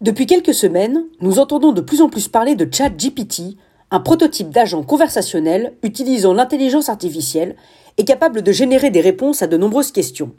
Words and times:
Depuis 0.00 0.26
quelques 0.26 0.54
semaines, 0.54 1.04
nous 1.20 1.38
entendons 1.38 1.72
de 1.72 1.80
plus 1.80 2.00
en 2.00 2.08
plus 2.08 2.28
parler 2.28 2.56
de 2.56 2.68
ChatGPT, 2.70 3.56
un 3.90 4.00
prototype 4.00 4.50
d'agent 4.50 4.82
conversationnel 4.82 5.74
utilisant 5.82 6.34
l'intelligence 6.34 6.88
artificielle 6.88 7.54
et 7.96 8.04
capable 8.04 8.42
de 8.42 8.52
générer 8.52 8.90
des 8.90 9.00
réponses 9.00 9.42
à 9.42 9.46
de 9.46 9.56
nombreuses 9.56 9.92
questions. 9.92 10.32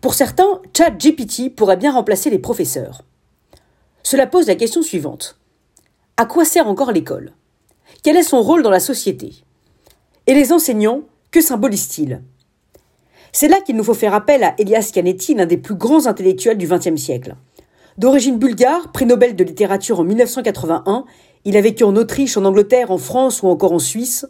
Pour 0.00 0.14
certains, 0.14 0.62
ChatGPT 0.74 1.54
pourrait 1.54 1.76
bien 1.76 1.92
remplacer 1.92 2.30
les 2.30 2.38
professeurs. 2.38 3.02
Cela 4.02 4.26
pose 4.26 4.46
la 4.46 4.54
question 4.54 4.80
suivante. 4.80 5.38
À 6.16 6.24
quoi 6.24 6.44
sert 6.44 6.68
encore 6.68 6.92
l'école? 6.92 7.32
Quel 8.02 8.16
est 8.16 8.22
son 8.22 8.40
rôle 8.40 8.62
dans 8.62 8.70
la 8.70 8.80
société? 8.80 9.34
Et 10.26 10.34
les 10.34 10.52
enseignants, 10.52 11.02
que 11.30 11.42
symbolisent-ils? 11.42 12.22
C'est 13.32 13.48
là 13.48 13.60
qu'il 13.60 13.76
nous 13.76 13.84
faut 13.84 13.94
faire 13.94 14.14
appel 14.14 14.42
à 14.42 14.54
Elias 14.58 14.90
Canetti, 14.94 15.34
l'un 15.34 15.46
des 15.46 15.58
plus 15.58 15.74
grands 15.74 16.06
intellectuels 16.06 16.56
du 16.56 16.66
XXe 16.66 16.96
siècle. 16.96 17.36
D'origine 17.98 18.38
bulgare, 18.38 18.92
prix 18.92 19.06
Nobel 19.06 19.34
de 19.34 19.42
littérature 19.42 19.98
en 19.98 20.04
1981, 20.04 21.04
il 21.44 21.56
a 21.56 21.60
vécu 21.60 21.82
en 21.82 21.96
Autriche, 21.96 22.36
en 22.36 22.44
Angleterre, 22.44 22.92
en 22.92 22.98
France 22.98 23.42
ou 23.42 23.48
encore 23.48 23.72
en 23.72 23.80
Suisse. 23.80 24.24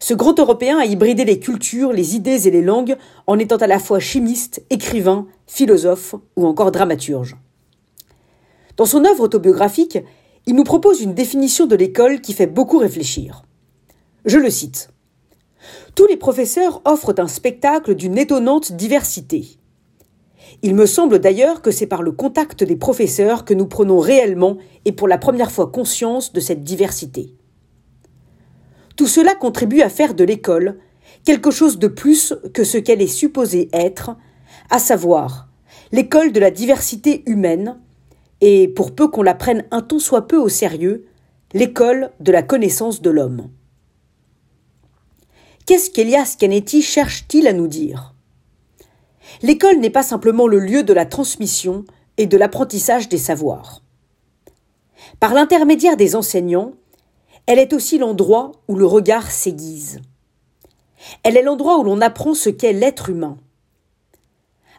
Ce 0.00 0.14
grand 0.14 0.36
Européen 0.40 0.78
a 0.78 0.84
hybridé 0.84 1.24
les 1.24 1.38
cultures, 1.38 1.92
les 1.92 2.16
idées 2.16 2.48
et 2.48 2.50
les 2.50 2.60
langues 2.60 2.96
en 3.28 3.38
étant 3.38 3.58
à 3.58 3.68
la 3.68 3.78
fois 3.78 4.00
chimiste, 4.00 4.64
écrivain, 4.68 5.28
philosophe 5.46 6.16
ou 6.34 6.44
encore 6.44 6.72
dramaturge. 6.72 7.36
Dans 8.76 8.86
son 8.86 9.04
œuvre 9.04 9.22
autobiographique, 9.22 10.00
il 10.46 10.56
nous 10.56 10.64
propose 10.64 11.00
une 11.00 11.14
définition 11.14 11.66
de 11.66 11.76
l'école 11.76 12.20
qui 12.20 12.32
fait 12.32 12.48
beaucoup 12.48 12.78
réfléchir. 12.78 13.44
Je 14.24 14.38
le 14.38 14.50
cite. 14.50 14.88
Tous 15.94 16.08
les 16.08 16.16
professeurs 16.16 16.82
offrent 16.84 17.14
un 17.18 17.28
spectacle 17.28 17.94
d'une 17.94 18.18
étonnante 18.18 18.72
diversité. 18.72 19.60
Il 20.62 20.74
me 20.74 20.86
semble 20.86 21.18
d'ailleurs 21.18 21.62
que 21.62 21.70
c'est 21.70 21.86
par 21.86 22.02
le 22.02 22.12
contact 22.12 22.64
des 22.64 22.76
professeurs 22.76 23.44
que 23.44 23.54
nous 23.54 23.66
prenons 23.66 23.98
réellement 23.98 24.56
et 24.84 24.92
pour 24.92 25.08
la 25.08 25.18
première 25.18 25.50
fois 25.50 25.70
conscience 25.70 26.32
de 26.32 26.40
cette 26.40 26.62
diversité. 26.62 27.34
Tout 28.96 29.06
cela 29.06 29.34
contribue 29.34 29.82
à 29.82 29.88
faire 29.88 30.14
de 30.14 30.24
l'école 30.24 30.78
quelque 31.24 31.50
chose 31.50 31.78
de 31.78 31.88
plus 31.88 32.34
que 32.52 32.64
ce 32.64 32.78
qu'elle 32.78 33.02
est 33.02 33.06
supposée 33.06 33.68
être, 33.72 34.16
à 34.70 34.78
savoir 34.78 35.48
l'école 35.92 36.32
de 36.32 36.40
la 36.40 36.50
diversité 36.50 37.22
humaine, 37.26 37.78
et 38.40 38.68
pour 38.68 38.94
peu 38.94 39.08
qu'on 39.08 39.22
la 39.22 39.34
prenne 39.34 39.64
un 39.70 39.80
ton 39.80 39.98
soit 39.98 40.26
peu 40.26 40.36
au 40.36 40.48
sérieux, 40.48 41.06
l'école 41.52 42.10
de 42.20 42.32
la 42.32 42.42
connaissance 42.42 43.00
de 43.00 43.10
l'homme. 43.10 43.50
Qu'est-ce 45.66 45.90
qu'Elias 45.90 46.36
Canetti 46.38 46.82
cherche-t-il 46.82 47.46
à 47.46 47.52
nous 47.52 47.68
dire? 47.68 48.13
L'école 49.42 49.78
n'est 49.78 49.90
pas 49.90 50.02
simplement 50.02 50.46
le 50.46 50.58
lieu 50.58 50.82
de 50.82 50.92
la 50.92 51.06
transmission 51.06 51.84
et 52.16 52.26
de 52.26 52.36
l'apprentissage 52.36 53.08
des 53.08 53.18
savoirs. 53.18 53.82
Par 55.20 55.34
l'intermédiaire 55.34 55.96
des 55.96 56.16
enseignants, 56.16 56.72
elle 57.46 57.58
est 57.58 57.72
aussi 57.72 57.98
l'endroit 57.98 58.52
où 58.68 58.76
le 58.76 58.86
regard 58.86 59.30
s'aiguise. 59.30 60.00
Elle 61.22 61.36
est 61.36 61.42
l'endroit 61.42 61.78
où 61.78 61.84
l'on 61.84 62.00
apprend 62.00 62.34
ce 62.34 62.48
qu'est 62.48 62.72
l'être 62.72 63.10
humain. 63.10 63.36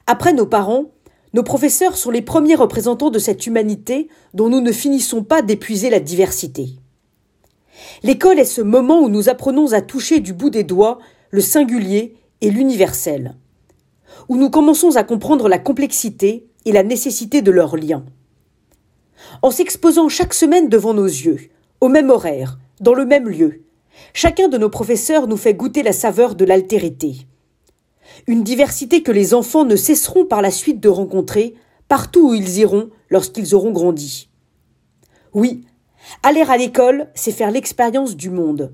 Après 0.07 0.33
nos 0.33 0.47
parents, 0.47 0.85
nos 1.33 1.43
professeurs 1.43 1.97
sont 1.97 2.11
les 2.11 2.21
premiers 2.21 2.55
représentants 2.55 3.09
de 3.09 3.19
cette 3.19 3.45
humanité 3.45 4.07
dont 4.33 4.49
nous 4.49 4.61
ne 4.61 4.71
finissons 4.71 5.23
pas 5.23 5.41
d'épuiser 5.41 5.89
la 5.89 5.99
diversité. 5.99 6.69
L'école 8.03 8.39
est 8.39 8.45
ce 8.45 8.61
moment 8.61 9.01
où 9.01 9.09
nous 9.09 9.29
apprenons 9.29 9.73
à 9.73 9.81
toucher 9.81 10.19
du 10.19 10.33
bout 10.33 10.49
des 10.49 10.63
doigts 10.63 10.99
le 11.31 11.41
singulier 11.41 12.15
et 12.41 12.49
l'universel 12.49 13.35
où 14.29 14.37
nous 14.37 14.49
commençons 14.49 14.95
à 14.95 15.03
comprendre 15.03 15.47
la 15.47 15.59
complexité 15.59 16.47
et 16.65 16.71
la 16.71 16.83
nécessité 16.83 17.41
de 17.41 17.51
leurs 17.51 17.77
liens. 17.77 18.05
En 19.41 19.51
s'exposant 19.51 20.09
chaque 20.09 20.33
semaine 20.33 20.69
devant 20.69 20.93
nos 20.93 21.05
yeux, 21.05 21.49
au 21.81 21.89
même 21.89 22.09
horaire, 22.09 22.57
dans 22.79 22.93
le 22.93 23.05
même 23.05 23.29
lieu, 23.29 23.61
chacun 24.13 24.47
de 24.47 24.57
nos 24.57 24.69
professeurs 24.69 25.27
nous 25.27 25.37
fait 25.37 25.53
goûter 25.53 25.83
la 25.83 25.93
saveur 25.93 26.35
de 26.35 26.45
l'altérité. 26.45 27.27
Une 28.27 28.43
diversité 28.43 29.03
que 29.03 29.11
les 29.11 29.33
enfants 29.33 29.65
ne 29.65 29.75
cesseront 29.75 30.25
par 30.25 30.41
la 30.41 30.51
suite 30.51 30.79
de 30.79 30.89
rencontrer 30.89 31.55
partout 31.87 32.29
où 32.29 32.33
ils 32.33 32.59
iront 32.59 32.89
lorsqu'ils 33.09 33.53
auront 33.53 33.71
grandi. 33.71 34.29
Oui, 35.33 35.65
aller 36.23 36.41
à 36.41 36.57
l'école, 36.57 37.09
c'est 37.13 37.31
faire 37.31 37.51
l'expérience 37.51 38.15
du 38.15 38.29
monde. 38.29 38.73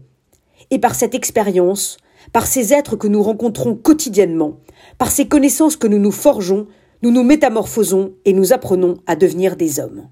Et 0.69 0.79
par 0.79 0.95
cette 0.95 1.15
expérience, 1.15 1.97
par 2.33 2.47
ces 2.47 2.73
êtres 2.73 2.95
que 2.95 3.07
nous 3.07 3.23
rencontrons 3.23 3.75
quotidiennement, 3.75 4.57
par 4.97 5.11
ces 5.11 5.27
connaissances 5.27 5.77
que 5.77 5.87
nous 5.87 5.99
nous 5.99 6.11
forgeons, 6.11 6.67
nous 7.01 7.11
nous 7.11 7.23
métamorphosons 7.23 8.13
et 8.25 8.33
nous 8.33 8.53
apprenons 8.53 8.97
à 9.07 9.15
devenir 9.15 9.55
des 9.55 9.79
hommes. 9.79 10.07